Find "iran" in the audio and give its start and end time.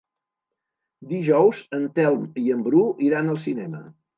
3.11-3.31